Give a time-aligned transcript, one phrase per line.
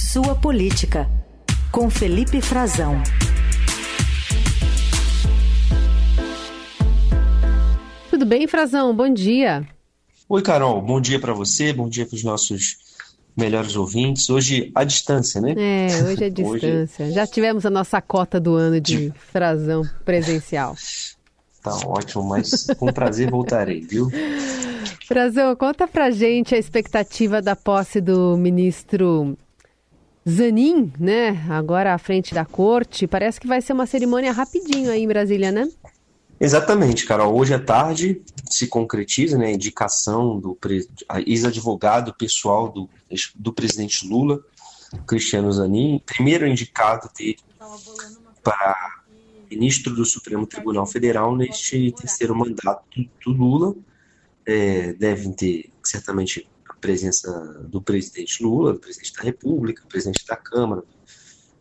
[0.00, 1.08] Sua Política,
[1.70, 3.00] com Felipe Frazão.
[8.08, 8.96] Tudo bem, Frazão?
[8.96, 9.68] Bom dia.
[10.28, 10.80] Oi, Carol.
[10.80, 12.78] Bom dia para você, bom dia para os nossos
[13.36, 14.28] melhores ouvintes.
[14.30, 15.54] Hoje à distância, né?
[15.56, 17.04] É, hoje à distância.
[17.04, 17.14] Hoje...
[17.14, 20.74] Já tivemos a nossa cota do ano de Frazão presencial.
[21.62, 24.08] Tá ótimo, mas com prazer voltarei, viu?
[25.06, 29.36] Frazão, conta pra gente a expectativa da posse do ministro
[30.28, 31.44] Zanin, né?
[31.48, 33.06] Agora à frente da corte.
[33.06, 35.68] Parece que vai ser uma cerimônia rapidinho aí em Brasília, né?
[36.38, 37.38] Exatamente, Carol.
[37.38, 40.58] Hoje à tarde se concretiza né, a indicação do
[41.26, 42.88] ex-advogado pessoal do,
[43.34, 44.40] do presidente Lula,
[45.06, 47.38] Cristiano Zanin, primeiro indicado dele
[48.42, 49.00] para
[49.50, 52.84] ministro do Supremo Tribunal Federal neste terceiro mandato
[53.24, 53.74] do Lula.
[54.46, 56.48] É, devem ter, certamente,
[56.80, 57.30] presença
[57.68, 60.82] do presidente Lula, do presidente da República, do presidente da Câmara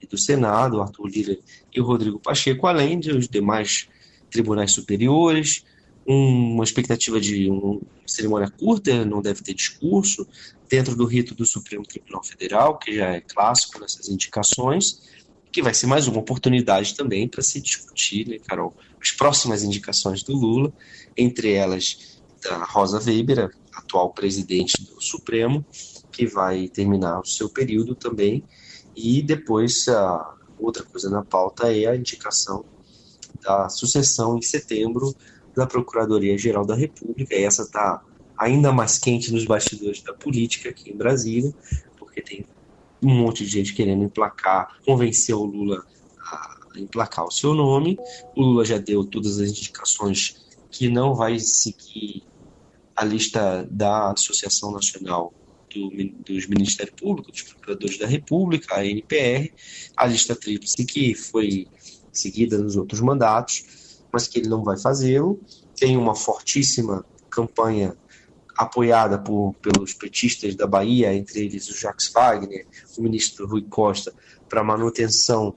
[0.00, 1.38] e do Senado, Arthur Lira
[1.74, 3.88] e o Rodrigo Pacheco, além de os demais
[4.30, 5.64] tribunais superiores,
[6.06, 10.26] uma expectativa de uma cerimônia curta, não deve ter discurso,
[10.68, 15.02] dentro do rito do Supremo Tribunal Federal, que já é clássico nessas indicações,
[15.52, 20.22] que vai ser mais uma oportunidade também para se discutir, né, Carol, as próximas indicações
[20.22, 20.72] do Lula,
[21.16, 25.64] entre elas da Rosa Weber, atual presidente do Supremo,
[26.10, 28.44] que vai terminar o seu período também,
[28.94, 32.64] e depois a outra coisa na pauta é a indicação
[33.40, 35.14] da sucessão em setembro
[35.54, 38.02] da Procuradoria-Geral da República, e essa está
[38.36, 41.52] ainda mais quente nos bastidores da política aqui em Brasília,
[41.96, 42.44] porque tem
[43.02, 45.84] um monte de gente querendo emplacar, convencer o Lula
[46.20, 47.98] a emplacar o seu nome.
[48.36, 52.22] O Lula já deu todas as indicações que não vai seguir
[52.98, 55.32] a lista da Associação Nacional
[55.72, 55.88] do,
[56.26, 59.52] dos Ministérios Públicos, dos Procuradores da República, a NPR,
[59.96, 61.68] a lista tríplice que foi
[62.12, 65.40] seguida nos outros mandatos, mas que ele não vai fazê-lo.
[65.76, 67.96] Tem uma fortíssima campanha
[68.56, 72.66] apoiada por, pelos petistas da Bahia, entre eles o Jacques Wagner,
[72.98, 74.12] o ministro Rui Costa,
[74.48, 75.54] para manutenção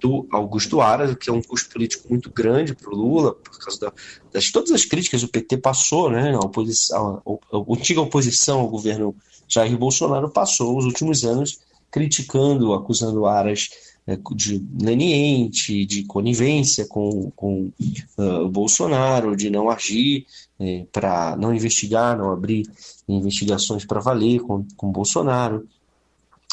[0.00, 3.80] do Augusto Aras, que é um custo político muito grande para o Lula, por causa
[3.80, 3.92] da,
[4.32, 6.34] das todas as críticas o PT passou, né?
[6.34, 9.14] A, oposição, a, a, a antiga oposição ao governo
[9.48, 11.58] Jair Bolsonaro passou os últimos anos
[11.90, 13.70] criticando, acusando Aras
[14.06, 17.70] é, de leniente, de conivência com, com
[18.18, 20.26] uh, o Bolsonaro, de não agir
[20.58, 22.66] é, para não investigar, não abrir
[23.08, 25.66] investigações para valer com, com Bolsonaro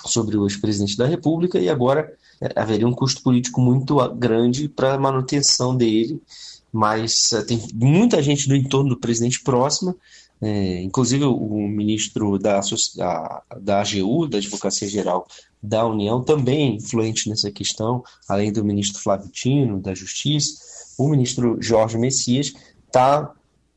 [0.05, 2.13] sobre o ex-presidente da República, e agora
[2.55, 6.21] haveria um custo político muito grande para a manutenção dele,
[6.71, 9.95] mas uh, tem muita gente do entorno do presidente próxima,
[10.41, 12.59] é, inclusive o ministro da,
[12.95, 15.25] da, da AGU, da Advocacia Geral
[15.63, 20.65] da União, também influente nessa questão, além do ministro Flávio Tino, da Justiça,
[20.97, 22.53] o ministro Jorge Messias
[22.87, 23.31] está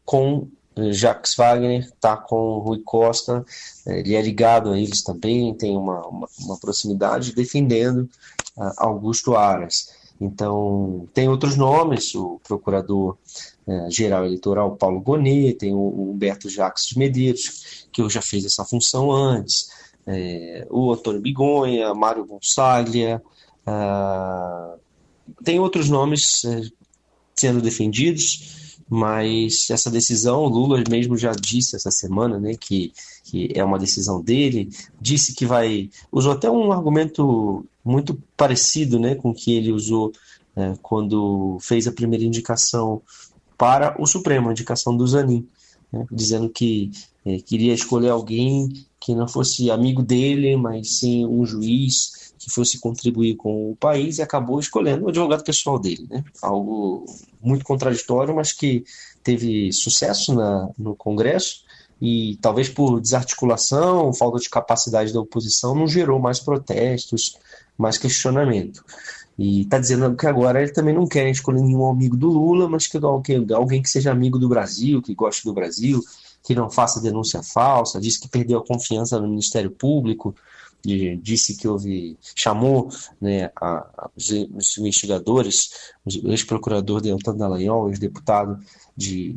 [0.04, 3.44] com eh, Jacques Wagner, está com Rui Costa,
[3.86, 8.08] eh, ele é ligado a eles também, tem uma, uma, uma proximidade, defendendo
[8.76, 9.96] Augusto Aras.
[10.20, 17.86] Então, tem outros nomes, o procurador-geral eleitoral Paulo Gonet, tem o, Humberto Jacques de Medeiros,
[17.92, 19.70] que já fez essa função antes,
[20.06, 23.20] é, o Antônio Bigonha, Mário Gonçalves,
[23.66, 24.74] ah,
[25.44, 26.62] tem outros nomes é,
[27.36, 32.93] sendo defendidos, mas essa decisão, o Lula mesmo já disse essa semana, né, que,
[33.25, 39.15] que é uma decisão dele, disse que vai, usou até um argumento muito parecido, né,
[39.15, 40.12] com que ele usou
[40.56, 43.03] é, quando fez a primeira indicação
[43.56, 45.47] para o Supremo, a indicação do Zanin,
[45.93, 46.91] né, dizendo que
[47.25, 52.78] é, queria escolher alguém que não fosse amigo dele, mas sim um juiz que fosse
[52.78, 56.25] contribuir com o país e acabou escolhendo o advogado pessoal dele, né?
[56.41, 57.04] Algo
[57.43, 58.84] muito contraditório, mas que
[59.22, 61.65] teve sucesso na, no Congresso
[62.00, 67.36] e talvez por desarticulação, falta de capacidade da oposição, não gerou mais protestos,
[67.77, 68.84] mais questionamento.
[69.36, 72.86] E está dizendo que agora ele também não quer escolher nenhum amigo do Lula, mas
[72.86, 72.98] que
[73.54, 76.03] alguém, que seja amigo do Brasil, que goste do Brasil,
[76.42, 80.34] que não faça denúncia falsa, disse que perdeu a confiança no Ministério Público,
[80.84, 82.89] de, disse que houve, chamou
[83.21, 85.92] né, a, a, os, investigadores,
[86.25, 88.59] o ex-procurador Deltan Dallagnol, ex-deputado,
[88.97, 89.36] de,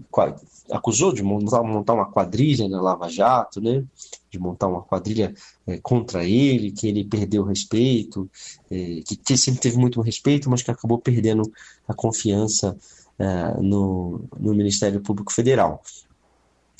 [0.71, 3.83] acusou de montar, montar, uma quadrilha na Lava Jato, né,
[4.29, 5.33] de montar uma quadrilha
[5.67, 8.29] é, contra ele, que ele perdeu o respeito,
[8.69, 11.51] é, que, que sempre teve muito respeito, mas que acabou perdendo
[11.87, 12.77] a confiança
[13.19, 15.83] é, no, no Ministério Público Federal.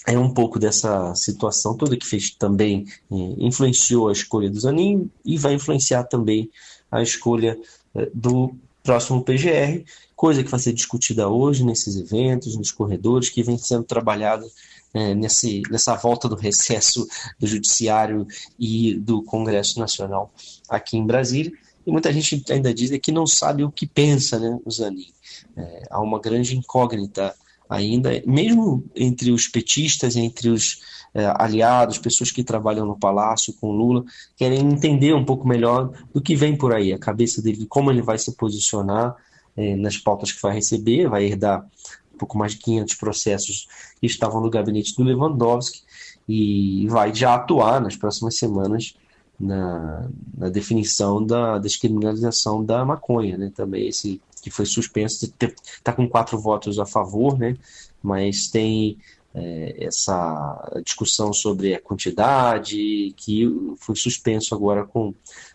[0.08, 5.10] É um pouco dessa situação toda que fez também é, influenciou a escolha do Zanin
[5.24, 6.50] e vai influenciar também
[6.92, 7.58] a escolha
[7.96, 9.84] é, do próximo PGR,
[10.16, 14.46] coisa que vai ser discutida hoje nesses eventos, nos corredores, que vem sendo trabalhada
[14.94, 17.08] é, nesse, nessa volta do recesso
[17.40, 18.28] do Judiciário
[18.60, 20.34] e do Congresso Nacional
[20.68, 21.52] aqui em Brasília.
[21.86, 25.12] E muita gente ainda diz que não sabe o que pensa né, o Zanin.
[25.56, 27.36] É, há uma grande incógnita
[27.72, 30.82] ainda, mesmo entre os petistas, entre os
[31.14, 34.04] é, aliados, pessoas que trabalham no Palácio com Lula,
[34.36, 38.02] querem entender um pouco melhor do que vem por aí, a cabeça dele, como ele
[38.02, 39.16] vai se posicionar
[39.56, 41.66] é, nas pautas que vai receber, vai herdar
[42.14, 43.68] um pouco mais de 500 processos
[44.02, 45.82] que estavam no gabinete do Lewandowski
[46.28, 48.96] e vai já atuar nas próximas semanas
[49.40, 53.52] na, na definição da descriminalização da maconha, né?
[53.56, 55.32] Também esse que foi suspenso,
[55.78, 57.56] está com quatro votos a favor, né?
[58.02, 58.98] mas tem
[59.34, 63.48] é, essa discussão sobre a quantidade, que
[63.78, 65.14] foi suspenso agora com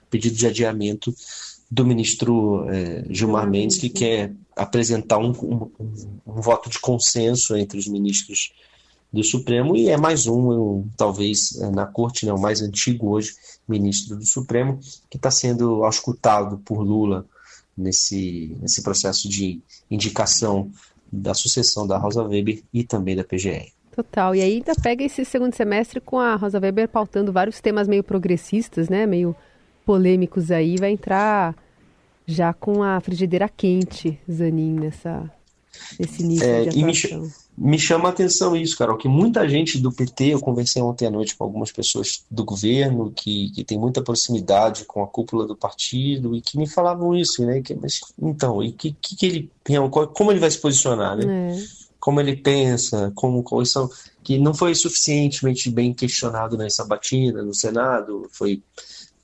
[0.09, 1.15] pedido de adiamento
[1.71, 5.71] do ministro é, Gilmar Mendes, que quer apresentar um, um,
[6.27, 8.53] um, voto de consenso entre os ministros
[9.13, 13.11] do Supremo, e é mais um, um talvez é, na corte, né, o mais antigo
[13.11, 13.35] hoje,
[13.69, 14.79] ministro do Supremo,
[15.11, 17.27] que está sendo auscultado por Lula
[17.77, 20.71] nesse, nesse processo de indicação
[21.11, 23.71] da sucessão da Rosa Weber e também da PGR.
[23.95, 24.35] Total.
[24.35, 28.05] E aí ainda pega esse segundo semestre com a Rosa Weber pautando vários temas meio
[28.05, 29.07] progressistas, né?
[29.07, 29.35] Meio
[29.87, 30.77] polêmicos aí.
[30.77, 31.55] Vai entrar
[32.27, 35.31] já com a frigideira quente, Zanin, nessa,
[35.99, 36.79] nesse início é, de
[37.57, 41.11] me chama a atenção isso, Carol, que muita gente do PT, eu conversei ontem à
[41.11, 45.57] noite com algumas pessoas do governo que, que tem muita proximidade com a cúpula do
[45.57, 47.63] partido e que me falavam isso, né?
[47.63, 49.51] Que, mas, então, e que, que, que ele,
[50.13, 51.57] como ele vai se posicionar, né?
[51.57, 51.87] É.
[51.99, 53.91] Como ele pensa, como quais são,
[54.23, 58.63] que não foi suficientemente bem questionado nessa batina no Senado, foi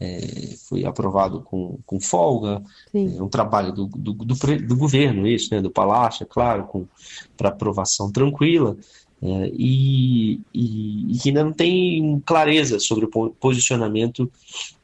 [0.03, 2.61] é, foi aprovado com, com folga,
[2.91, 3.17] Sim.
[3.17, 6.89] é um trabalho do, do, do, do, governo, isso, né, do Palácio, é claro,
[7.37, 8.77] para aprovação tranquila,
[9.23, 14.29] é, e, e, e, que ainda não tem clareza sobre o posicionamento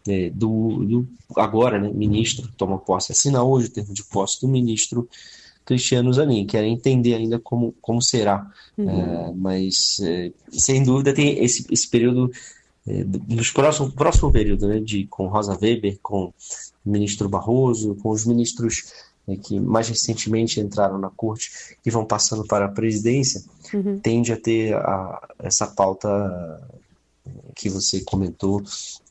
[0.06, 4.46] é, do, do, agora, né, ministro, toma posse, assina hoje o termo de posse do
[4.46, 5.08] ministro
[5.64, 8.88] Cristiano Zanin, querem entender ainda como, como será, uhum.
[8.88, 12.30] É, mas é, sem dúvida tem esse, esse período
[12.88, 13.04] é,
[13.34, 16.32] nos próximos próximo período, né, de com Rosa Weber, com
[16.84, 18.92] o ministro Barroso, com os ministros
[19.26, 23.42] né, que mais recentemente entraram na corte e vão passando para a presidência,
[23.74, 23.98] uhum.
[23.98, 26.08] tende a ter a, essa pauta
[27.54, 28.62] que você comentou,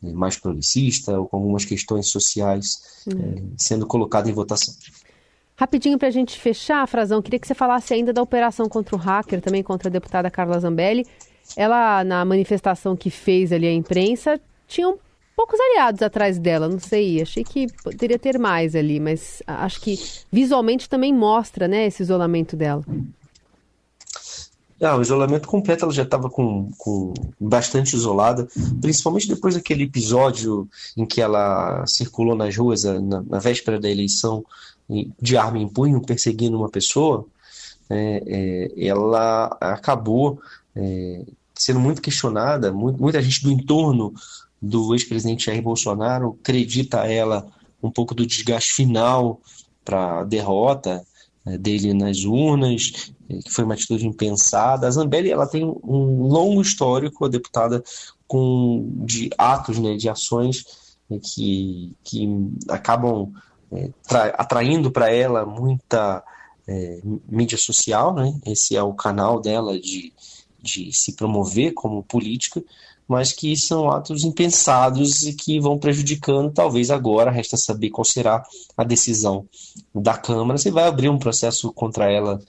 [0.01, 3.19] né, mais progressista, ou com algumas questões sociais uhum.
[3.19, 4.73] é, sendo colocada em votação.
[5.56, 9.00] Rapidinho para a gente fechar, Frazão, queria que você falasse ainda da operação contra o
[9.00, 11.06] hacker, também contra a deputada Carla Zambelli.
[11.55, 14.97] Ela, na manifestação que fez ali a imprensa, tinham
[15.35, 19.99] poucos aliados atrás dela, não sei, achei que poderia ter mais ali, mas acho que
[20.31, 22.83] visualmente também mostra, né, esse isolamento dela.
[24.81, 28.47] Ah, o isolamento completo ela já estava com, com bastante isolada,
[28.79, 34.45] principalmente depois daquele episódio em que ela circulou nas ruas na, na véspera da eleição
[35.19, 37.25] de arma em punho perseguindo uma pessoa.
[37.89, 40.39] É, é, ela acabou
[40.77, 41.25] é,
[41.56, 44.13] sendo muito questionada, muito, muita gente do entorno
[44.62, 47.47] do ex-presidente Jair Bolsonaro acredita ela
[47.81, 49.42] um pouco do desgaste final
[49.83, 51.04] para a derrota
[51.45, 54.87] é, dele nas urnas, é, que foi uma atitude impensada.
[54.87, 57.83] A Zambelli ela tem um longo histórico, a deputada,
[58.28, 60.66] com, de atos, né, de ações
[61.09, 62.28] né, que, que
[62.68, 63.31] acabam
[63.71, 63.90] é,
[64.37, 66.23] atraindo para ela muita
[66.68, 66.99] é,
[67.30, 68.37] mídia social, né?
[68.45, 70.13] esse é o canal dela de,
[70.68, 72.62] de se promover como política,
[73.07, 78.44] mas que são atos impensados e que vão prejudicando, talvez agora, resta saber qual será
[78.76, 79.47] a decisão
[79.95, 82.40] da Câmara, se vai abrir um processo contra ela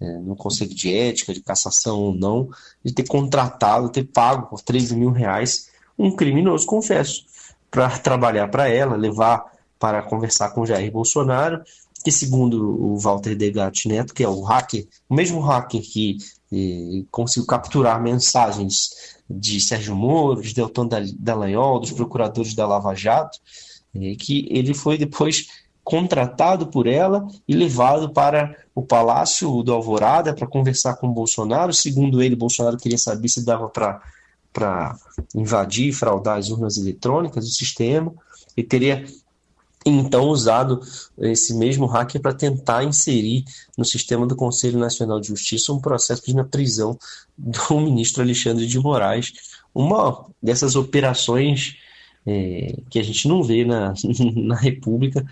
[0.00, 2.48] é, no Conselho de Ética, de cassação ou não,
[2.82, 5.68] de ter contratado, ter pago por 13 mil reais
[5.98, 7.24] um criminoso, confesso,
[7.70, 9.44] para trabalhar para ela, levar
[9.78, 11.62] para conversar com Jair Bolsonaro,
[12.06, 16.18] que segundo o Walter Degatti Neto, que é o hacker, o mesmo hacker que
[16.52, 23.40] eh, conseguiu capturar mensagens de Sérgio Moro, de Deltan Dallagnol, dos procuradores da Lava Jato,
[23.92, 25.48] eh, que ele foi depois
[25.82, 31.72] contratado por ela e levado para o Palácio do Alvorada para conversar com Bolsonaro.
[31.72, 34.96] Segundo ele, Bolsonaro queria saber se dava para
[35.34, 38.14] invadir, fraudar as urnas eletrônicas, o sistema,
[38.56, 39.04] e teria
[39.90, 40.80] então usado
[41.18, 43.44] esse mesmo hacker para tentar inserir
[43.76, 46.98] no sistema do Conselho Nacional de Justiça um processo de na prisão
[47.36, 49.32] do ministro Alexandre de Moraes,
[49.74, 51.76] uma dessas operações
[52.26, 53.94] é, que a gente não vê na,
[54.34, 55.24] na República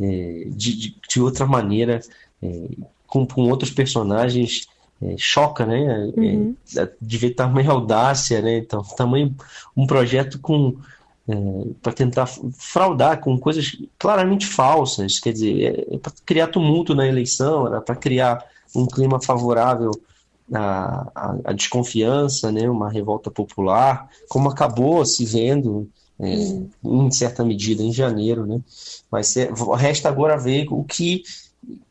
[0.00, 2.00] é, de, de, outra maneira,
[2.42, 2.68] é,
[3.06, 4.66] com, com outros personagens
[5.00, 5.82] é, choca, né?
[5.82, 6.56] É, uhum.
[6.76, 8.58] É, de ver tamanha audácia, né?
[8.58, 9.34] Então, tamanho
[9.76, 10.76] um projeto com
[11.26, 11.34] é,
[11.82, 17.66] para tentar fraudar com coisas claramente falsas, quer dizer, é, para criar tumulto na eleição,
[17.66, 19.90] era para criar um clima favorável
[20.52, 22.68] à, à, à, desconfiança, né?
[22.68, 25.88] Uma revolta popular, como acabou se vendo
[26.18, 26.36] é,
[26.82, 27.06] uhum.
[27.06, 28.60] em certa medida em janeiro, né?
[29.10, 29.34] Mas
[29.78, 31.22] resta agora ver o que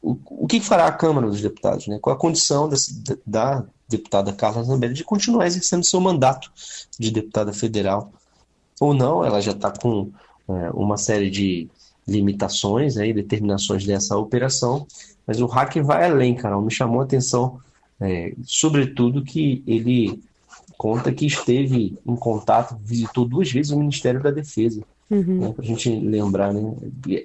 [0.01, 1.97] o, o que fará a Câmara dos Deputados, né?
[1.99, 6.51] Qual a condição desse, da deputada Carla Zambelli de continuar exercendo seu mandato
[6.99, 8.11] de deputada federal
[8.79, 9.23] ou não?
[9.23, 10.09] Ela já está com
[10.47, 11.67] é, uma série de
[12.07, 14.85] limitações né, e determinações dessa operação,
[15.25, 16.59] mas o hacker vai além, cara.
[16.59, 17.59] Me chamou a atenção,
[17.99, 20.21] é, sobretudo, que ele
[20.77, 25.39] conta que esteve em contato, visitou duas vezes o Ministério da Defesa Uhum.
[25.39, 26.73] Né, para a gente lembrar, né?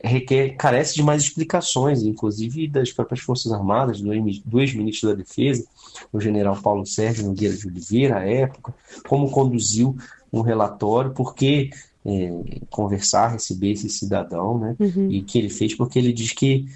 [0.04, 4.10] Requer, carece de mais explicações, inclusive das próprias Forças Armadas, do,
[4.44, 5.64] do ex-ministro da Defesa,
[6.12, 8.74] o general Paulo Sérgio Nogueira de Oliveira, à época,
[9.06, 9.96] como conduziu
[10.32, 11.70] um relatório, por que
[12.04, 14.76] é, conversar, receber esse cidadão, né?
[14.78, 15.10] Uhum.
[15.10, 16.66] E que ele fez porque ele diz que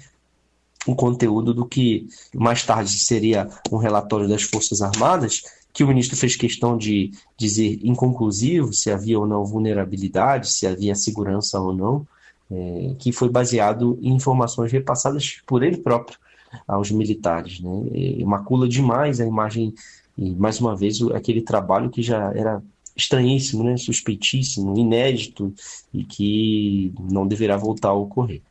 [0.85, 5.41] o conteúdo do que mais tarde seria um relatório das Forças Armadas
[5.73, 10.93] que o ministro fez questão de dizer inconclusivo se havia ou não vulnerabilidade, se havia
[10.93, 12.07] segurança ou não,
[12.51, 16.19] é, que foi baseado em informações repassadas por ele próprio
[16.67, 17.59] aos militares.
[17.59, 17.85] Né?
[17.91, 19.73] E macula demais a imagem,
[20.15, 22.61] e mais uma vez, aquele trabalho que já era
[22.95, 23.77] estranhíssimo, né?
[23.77, 25.53] suspeitíssimo, inédito
[25.93, 28.41] e que não deverá voltar a ocorrer.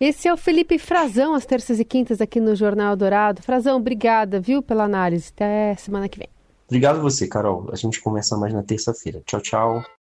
[0.00, 3.42] Esse é o Felipe Frazão, às terças e quintas aqui no Jornal Dourado.
[3.42, 5.30] Frazão, obrigada, viu, pela análise.
[5.32, 6.28] Até semana que vem.
[6.66, 7.68] Obrigado você, Carol.
[7.72, 9.22] A gente começa mais na terça-feira.
[9.24, 9.84] Tchau, tchau.